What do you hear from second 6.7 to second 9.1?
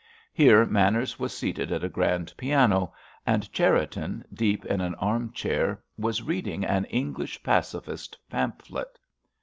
English Pacifist pamphlet.